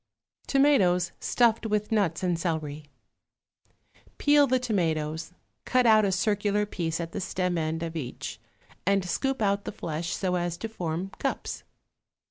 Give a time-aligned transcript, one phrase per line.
[0.47, 2.85] =Tomatoes Stuffed with Nuts and Celery.=
[4.17, 5.31] Peel the tomatoes;
[5.63, 8.39] cut out a circular piece at the stem end of each
[8.83, 11.61] and scoop out the flesh so as to form cups.